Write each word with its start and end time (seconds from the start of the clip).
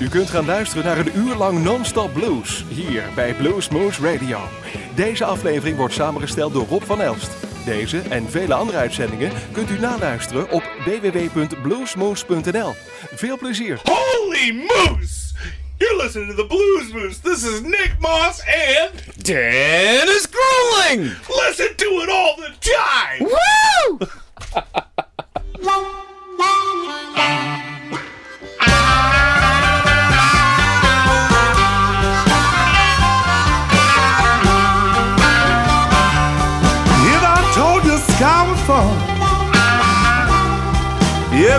U 0.00 0.08
kunt 0.08 0.30
gaan 0.30 0.44
luisteren 0.44 0.84
naar 0.84 0.98
een 0.98 1.16
uur 1.16 1.34
lang 1.34 1.62
non-stop 1.62 2.12
blues 2.12 2.64
hier 2.68 3.02
bij 3.14 3.34
Blues 3.34 3.68
Moose 3.68 4.12
Radio. 4.12 4.38
Deze 4.94 5.24
aflevering 5.24 5.76
wordt 5.76 5.94
samengesteld 5.94 6.52
door 6.52 6.66
Rob 6.66 6.82
van 6.82 7.00
Elst. 7.00 7.30
Deze 7.64 7.98
en 7.98 8.30
vele 8.30 8.54
andere 8.54 8.78
uitzendingen 8.78 9.32
kunt 9.52 9.70
u 9.70 9.78
naluisteren 9.78 10.50
op 10.50 10.62
www.bluesmoose.nl. 10.84 12.74
Veel 13.14 13.38
plezier! 13.38 13.80
Holy 13.84 14.52
moose! 14.52 15.34
You're 15.78 16.02
listening 16.02 16.30
to 16.30 16.36
the 16.36 16.46
Blues 16.46 16.92
Moose. 16.92 17.20
This 17.20 17.42
is 17.42 17.60
Nick 17.60 17.94
Moss 17.98 18.42
and 18.42 19.24
Dennis 19.24 20.28
Grueling! 20.30 21.02
listen 21.28 21.76
to 21.76 21.86
it 21.86 22.08
all 22.08 22.36
the 22.36 22.52
time. 22.60 23.28
Woo! 23.28 23.98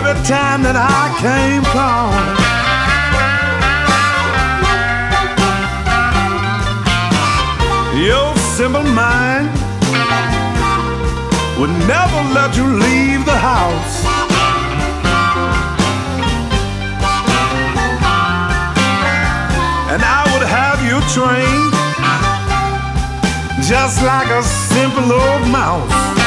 every 0.04 0.20
time 0.26 0.62
that 0.62 0.74
I 0.74 1.14
came 1.22 1.62
calling, 1.70 2.34
your 8.02 8.34
simple 8.56 8.82
mind 8.82 9.46
would 11.58 11.70
never 11.86 12.20
let 12.34 12.56
you 12.56 12.66
leave 12.66 13.24
the 13.24 13.38
house. 13.38 14.04
And 19.92 20.02
I 20.02 20.22
would 20.32 20.46
have 20.58 20.82
you 20.82 20.98
trained 21.14 21.72
just 23.68 24.02
like 24.02 24.30
a 24.30 24.42
simple 24.42 25.12
old 25.12 25.48
mouse. 25.48 26.21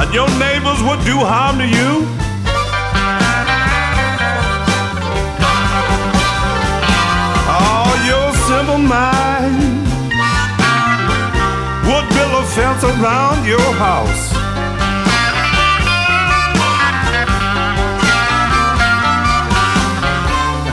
And 0.00 0.14
your 0.14 0.28
neighbors 0.38 0.80
would 0.86 1.02
do 1.04 1.16
harm 1.18 1.58
to 1.58 1.66
you. 1.66 1.90
Oh, 7.50 7.90
your 8.10 8.28
simple 8.46 8.78
mind 8.78 9.58
would 11.88 12.06
build 12.14 12.34
a 12.42 12.46
fence 12.54 12.84
around 12.84 13.44
your 13.44 13.70
house. 13.74 14.26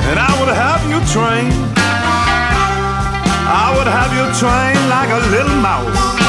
and 0.08 0.20
I 0.20 0.32
would 0.40 0.54
have 0.54 0.84
you 0.92 1.00
trained. 1.12 1.54
I 3.48 3.74
would 3.76 3.88
have 3.88 4.12
you 4.18 4.26
trained 4.40 4.90
like 4.90 5.10
a 5.10 5.22
little 5.32 5.62
mouse. 5.62 6.25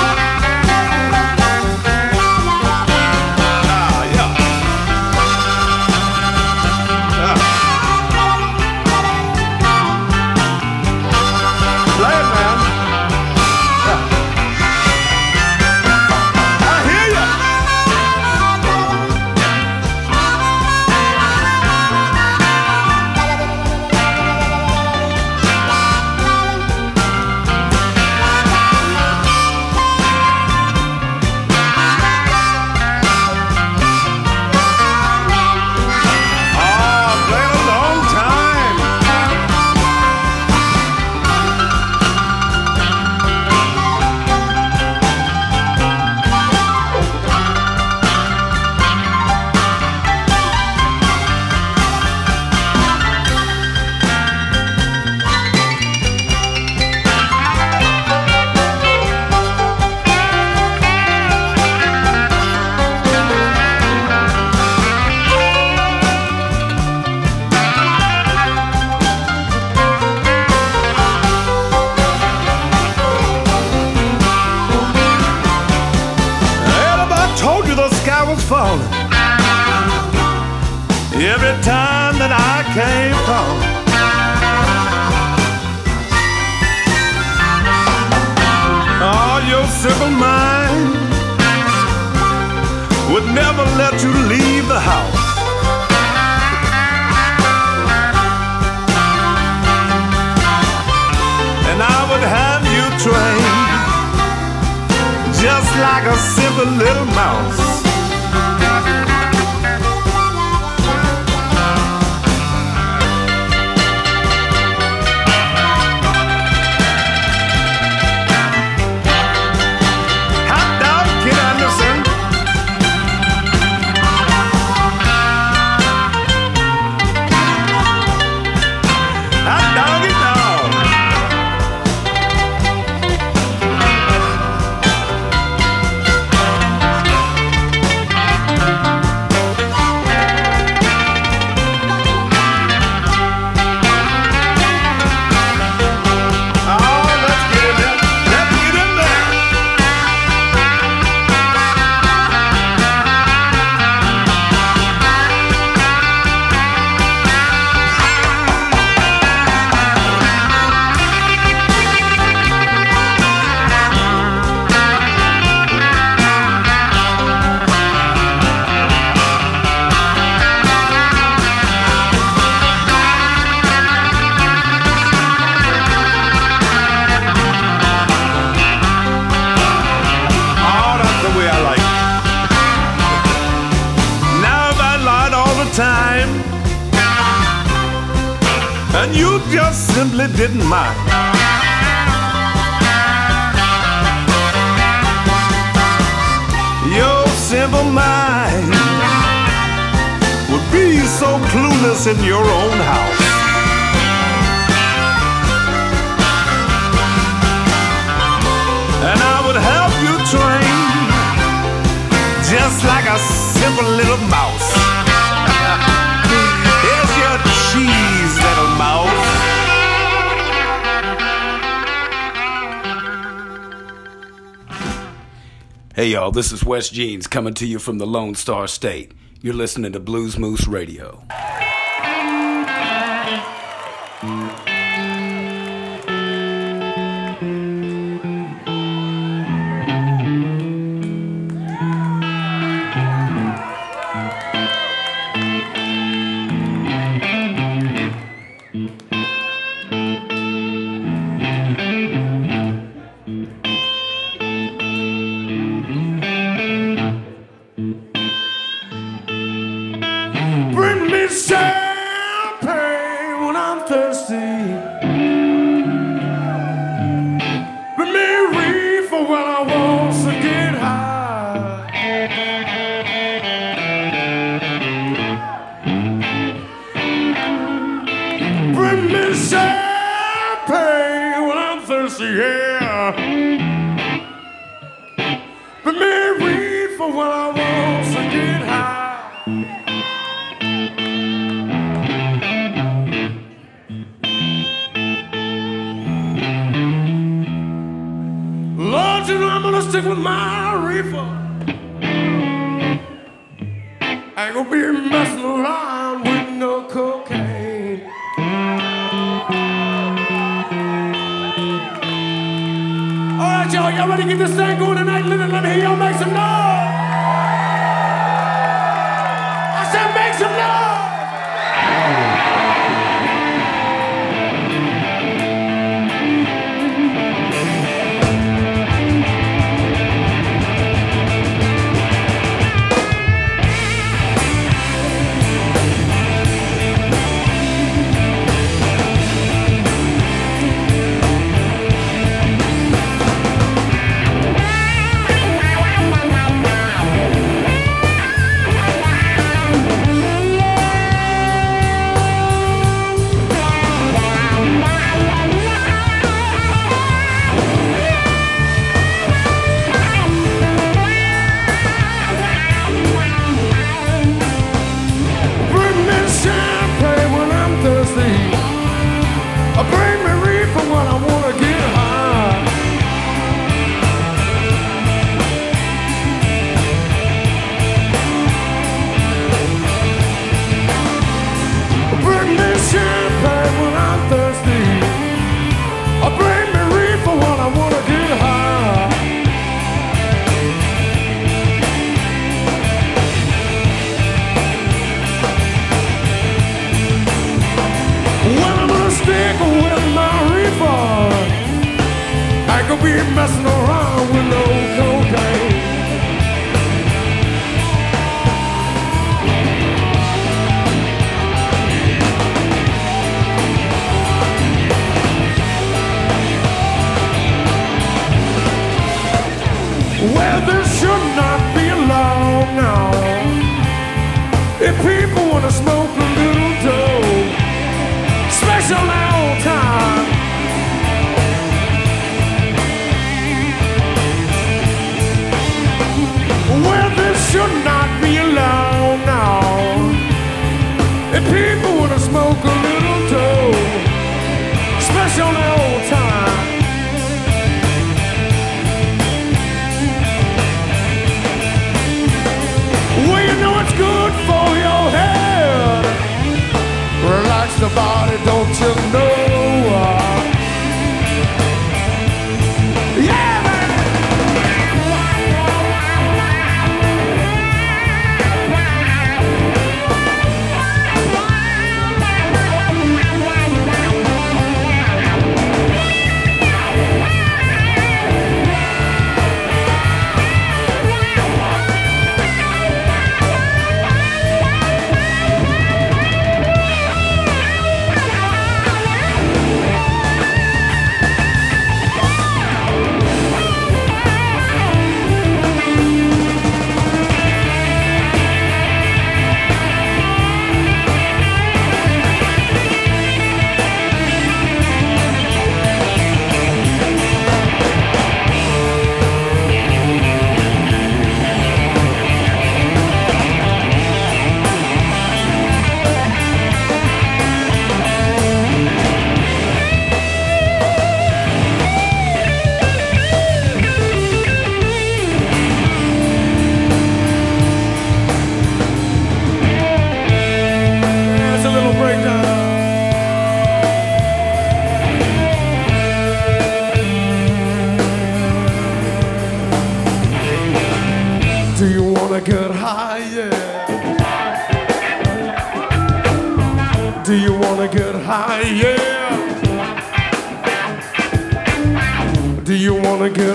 Hey 225.97 226.09
y'all, 226.09 226.31
this 226.31 226.53
is 226.53 226.63
Wes 226.63 226.91
Jeans 226.91 227.27
coming 227.27 227.55
to 227.55 227.67
you 227.67 227.79
from 227.79 227.97
the 227.97 228.07
Lone 228.07 228.35
Star 228.35 228.69
State. 228.69 229.13
You're 229.41 229.55
listening 229.55 229.93
to 229.93 229.99
Blues 229.99 230.39
Moose 230.39 230.67
Radio. 230.67 231.23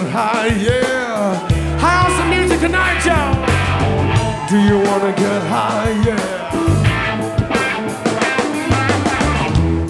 High? 0.10 0.48
Yeah. 0.48 1.50
How's 1.77 2.15
the 2.17 2.25
music 2.36 2.60
tonight, 2.60 3.05
y'all? 3.05 3.34
Do 4.50 4.58
you 4.60 4.77
wanna 4.89 5.13
get 5.15 5.41
high? 5.43 5.91
Yeah. 6.05 6.51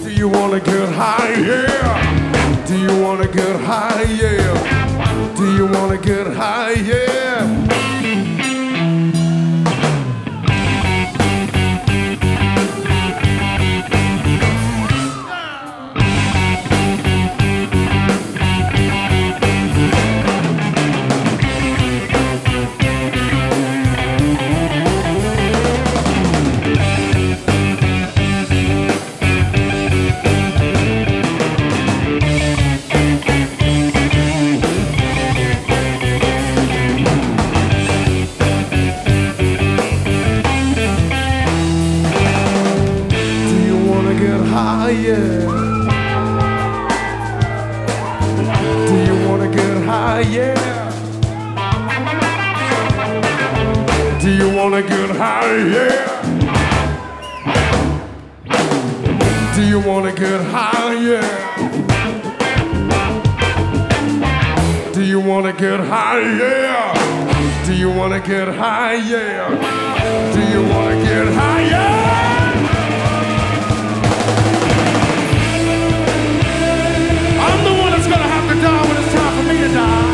Do 0.02 0.10
you 0.10 0.28
wanna 0.28 0.60
get 0.60 0.88
high? 0.90 1.34
Yeah. 1.34 2.66
Do 2.66 2.78
you 2.78 3.02
wanna 3.02 3.28
get 3.28 3.60
high? 3.60 4.02
Yeah. 4.02 5.34
Do 5.36 5.54
you 5.56 5.66
wanna 5.66 5.98
get 5.98 6.26
high? 6.26 6.72
Yeah. 6.72 7.61
You 60.22 60.28
wanna 60.28 60.42
get 60.42 60.50
high? 60.50 60.94
Yeah. 60.94 62.12
Do 64.92 65.02
you 65.04 65.20
wanna 65.20 65.52
get 65.52 65.80
high? 65.80 66.20
Yeah. 66.20 67.66
Do 67.66 67.74
you 67.74 67.90
wanna 67.90 68.20
get 68.20 68.48
high? 68.48 68.94
Yeah. 68.94 69.48
Do 70.32 70.40
you 70.52 70.62
wanna 70.68 71.02
get 71.02 71.26
high? 71.34 71.62
Yeah. 71.62 72.02
I'm 77.46 77.64
the 77.64 77.72
one 77.82 77.90
that's 77.90 78.06
gonna 78.06 78.30
have 78.34 78.46
to 78.50 78.54
die 78.62 78.82
when 78.86 78.96
it's 79.02 79.12
time 79.14 79.32
for 79.36 79.44
me 79.50 79.56
to 79.58 79.68
die. 79.80 80.12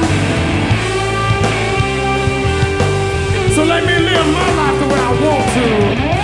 So 3.54 3.60
let 3.64 3.82
me 3.84 3.98
live 3.98 4.26
my 4.38 4.48
life 4.60 4.78
the 4.80 4.86
way 4.86 5.00
I 5.00 5.12
want 5.22 5.44
to. 6.12 6.17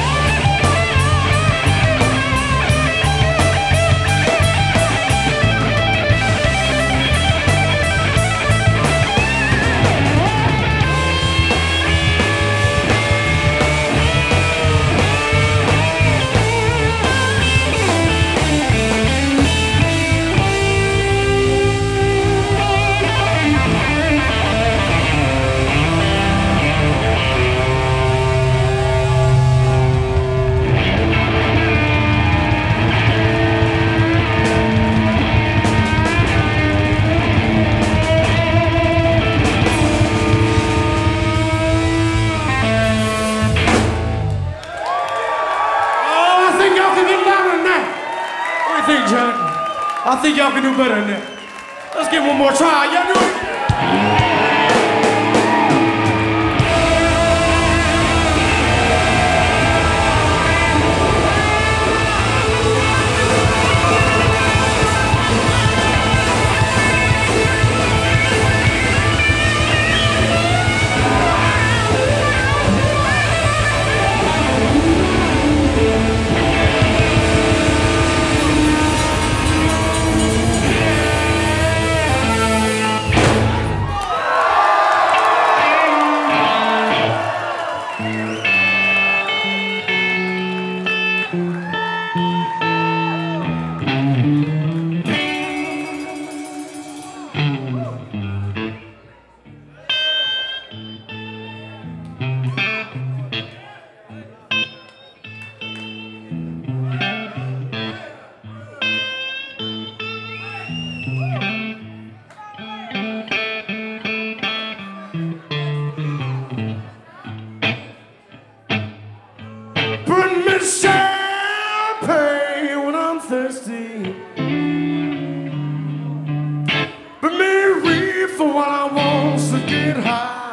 it 129.74 129.96
high. 129.96 130.43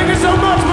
Thank 0.00 0.14
you 0.14 0.22
so 0.22 0.34
much. 0.34 0.69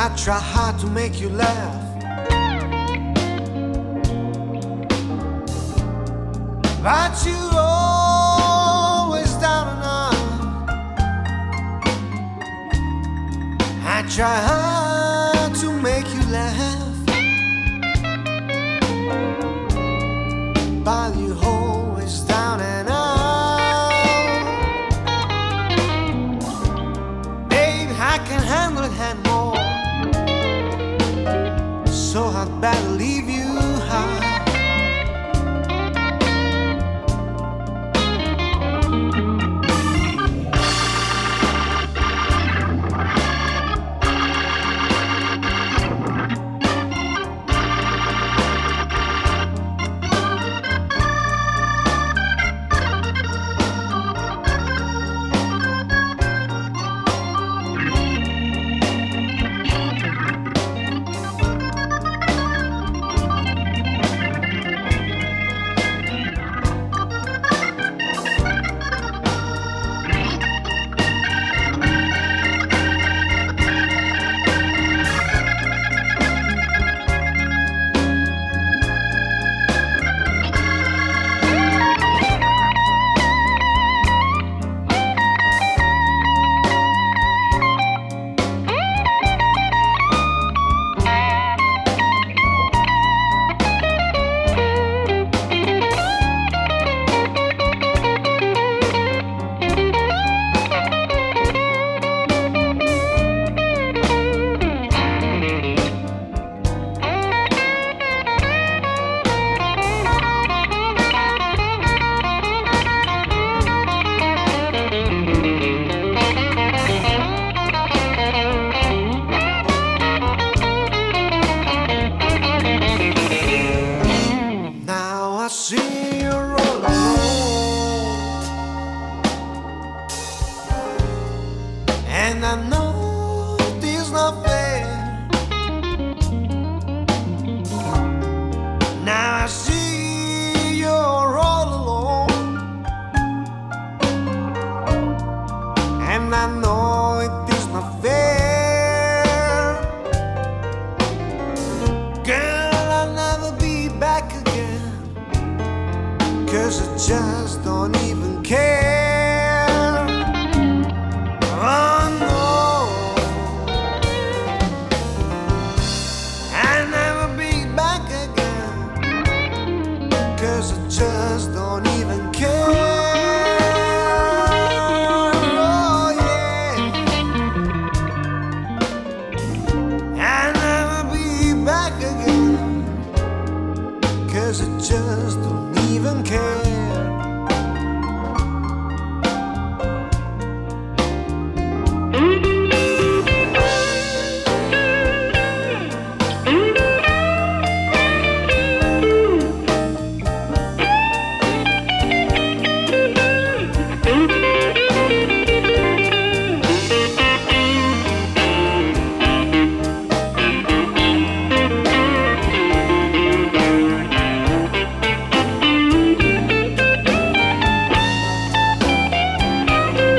I 0.00 0.08
try 0.10 0.38
hard 0.38 0.78
to 0.78 0.86
make 0.86 1.20
you 1.20 1.28
laugh. 1.28 1.74
But 6.80 7.26
you 7.26 7.36
always 7.56 9.32
down 9.42 9.66
and 9.74 9.82
out. 9.82 10.14
I 13.84 14.02
try 14.08 14.36
hard. 14.46 14.67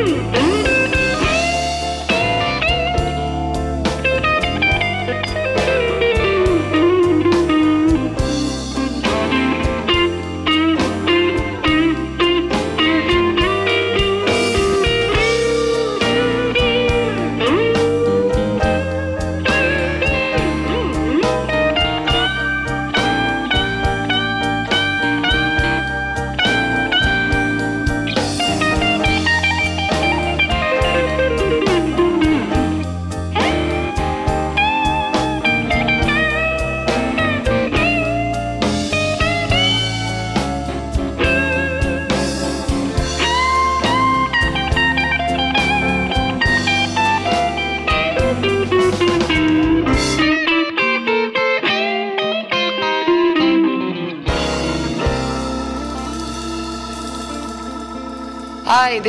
Please. 0.10 0.39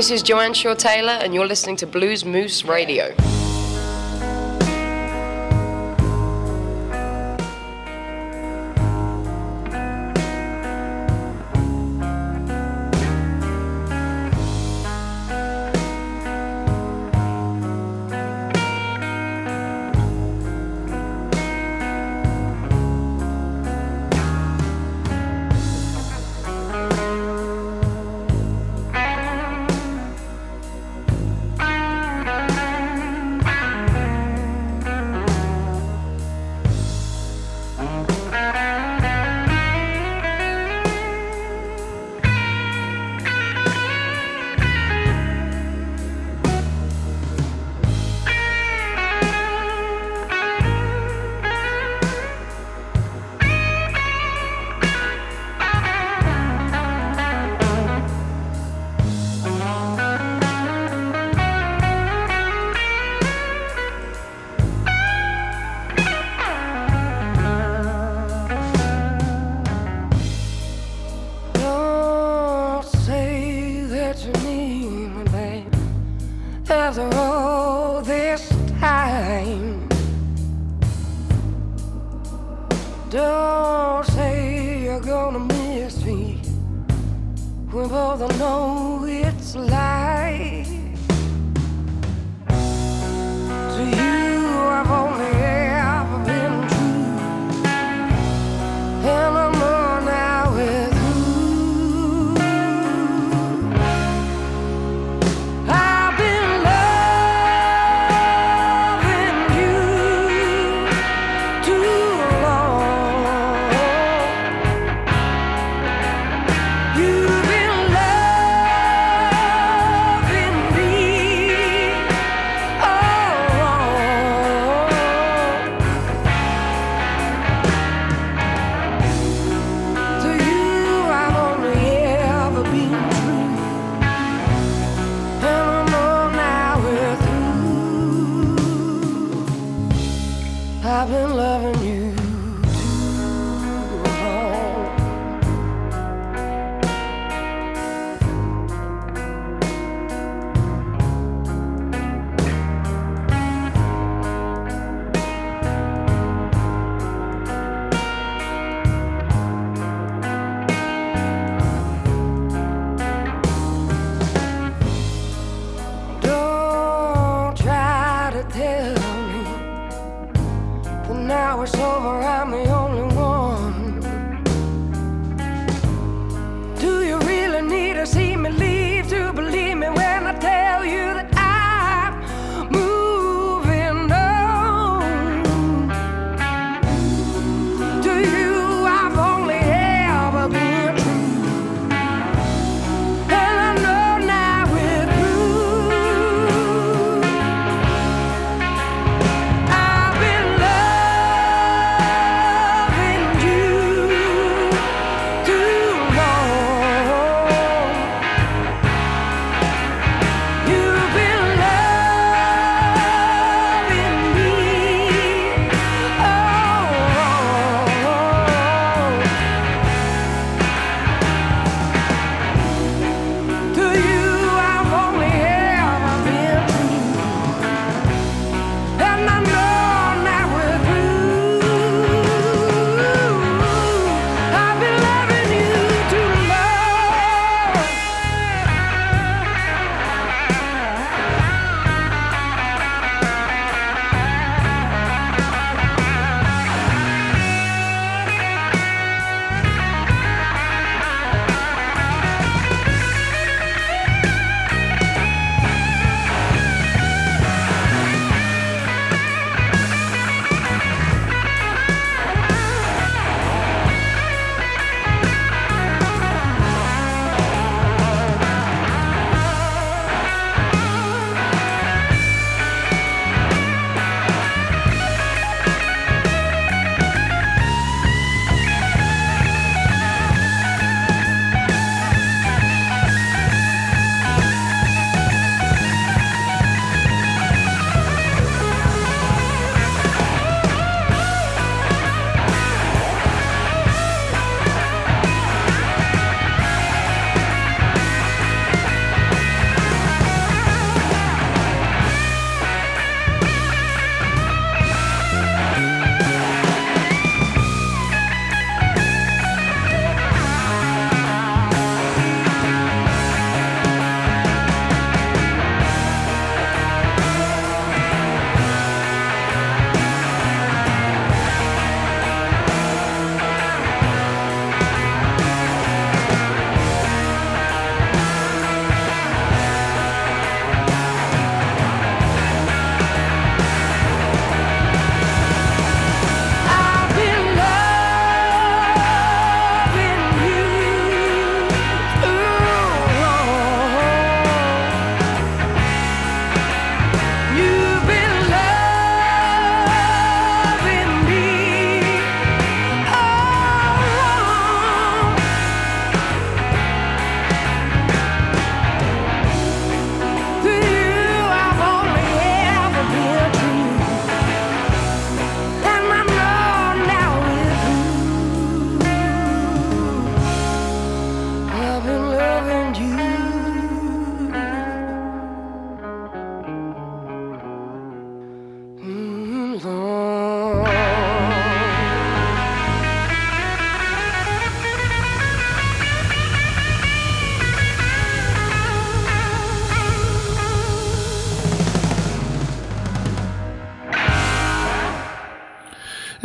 This 0.01 0.11
is 0.11 0.23
Joanne 0.23 0.55
Shaw 0.55 0.73
Taylor, 0.73 1.13
and 1.13 1.35
you're 1.35 1.47
listening 1.47 1.77
to 1.77 1.87
Blues 1.87 2.25
Moose 2.25 2.65
Radio. 2.65 3.15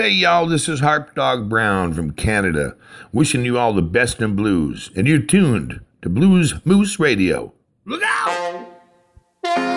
Hey, 0.06 0.12
y'all, 0.12 0.46
this 0.46 0.70
is 0.70 0.82
Harp 0.82 1.16
Dog 1.16 1.50
Brown 1.50 1.92
from 1.92 2.12
Canada, 2.12 2.78
wishing 3.12 3.44
you 3.44 3.58
all 3.58 3.74
the 3.74 3.82
best 3.82 4.22
in 4.22 4.36
blues, 4.36 4.92
and 4.96 5.08
you're 5.08 5.18
tuned 5.18 5.82
to 6.04 6.10
Blues 6.10 6.64
Moose 6.64 7.00
Radio. 7.00 7.56
Look 7.86 8.04
out! 8.04 9.75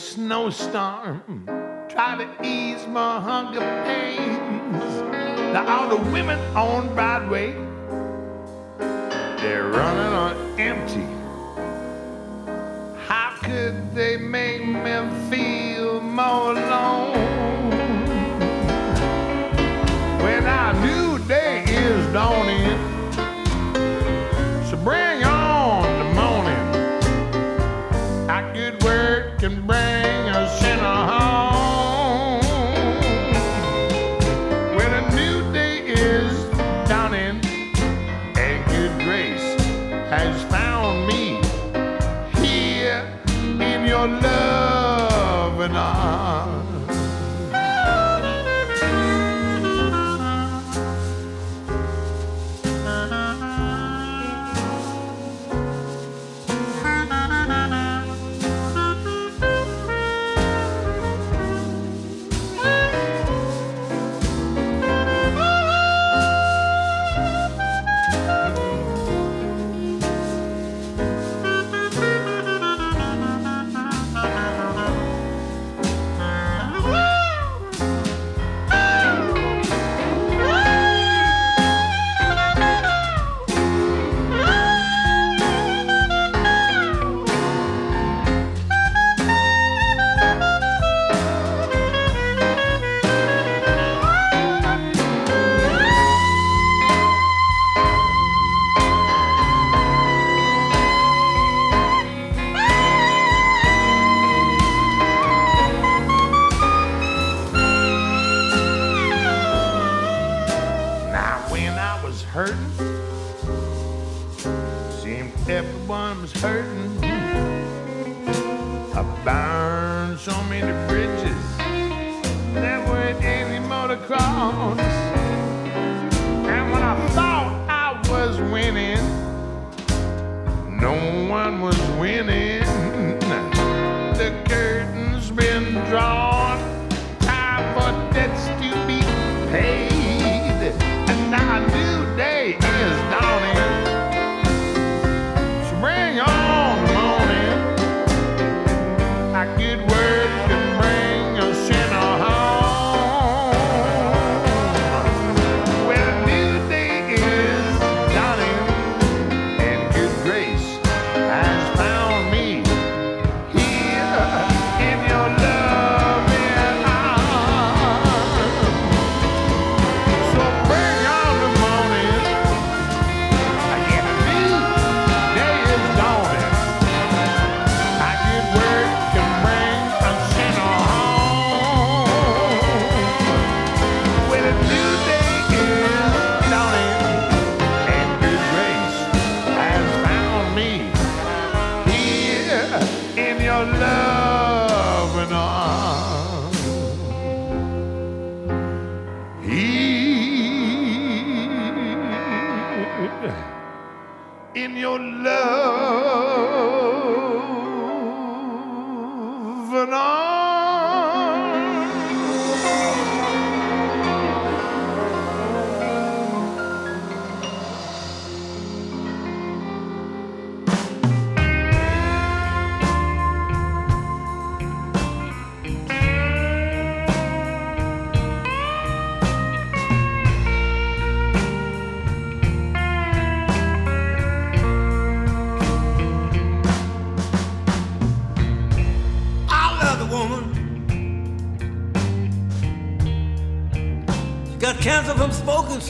snowstorm, 0.00 1.44
try 1.88 2.16
to 2.16 2.26
ease 2.42 2.86
my 2.86 3.20
hunger 3.20 3.60
pains. 3.84 4.82
Now 5.52 5.66
all 5.68 5.88
the 5.90 6.10
women 6.10 6.38
on 6.56 6.94
Broadway, 6.94 7.52
they're 9.40 9.68
running 9.68 10.12
on 10.12 10.58
empty. 10.58 11.06
How 13.06 13.36
could 13.42 13.94
they 13.94 14.16
make 14.16 14.64
me 14.64 15.30
feel 15.30 16.00
more 16.00 16.52
alone? 16.52 17.49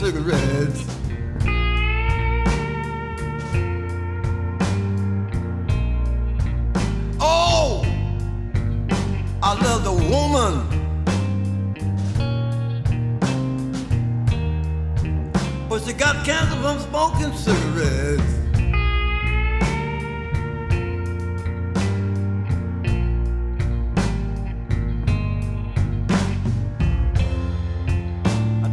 cigarette. 0.01 0.50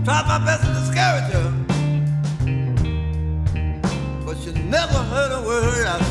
Tried 0.08 0.26
my 0.26 0.38
best 0.42 0.64
to 0.64 0.72
discourage 0.72 1.30
her, 1.34 1.50
but 4.24 4.38
she 4.38 4.52
never 4.52 4.94
heard 4.94 5.32
a 5.32 5.42
word 5.46 5.86
I 5.86 6.07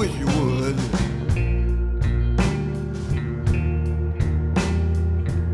wish 0.00 0.18
you 0.18 0.24
would. 0.24 0.78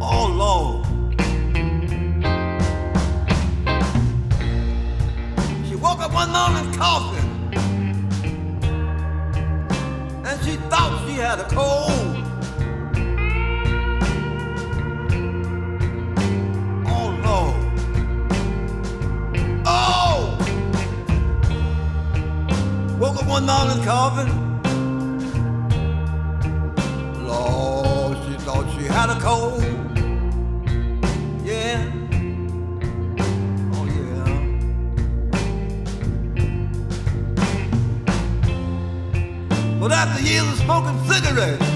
Oh 0.01 0.26
Lord. 0.42 0.86
She 5.66 5.74
woke 5.74 5.99
up 5.99 6.12
one 6.12 6.30
morning 6.30 6.72
coughing, 6.74 7.30
and 10.24 10.44
she 10.44 10.55
thought 10.70 11.05
she 11.09 11.14
had 11.14 11.40
a 11.40 11.49
cold. 11.49 11.95
one 23.37 23.45
morning 23.45 23.84
coughing. 23.84 24.32
Lord, 27.26 28.16
she 28.24 28.34
thought 28.45 28.66
she 28.74 28.84
had 28.87 29.11
a 29.11 29.18
cold. 29.20 29.62
Yeah. 31.45 31.78
Oh, 33.74 33.84
yeah. 33.97 34.28
But 39.80 39.93
after 39.93 40.22
years 40.22 40.49
of 40.49 40.57
smoking 40.57 40.99
cigarettes, 41.05 41.76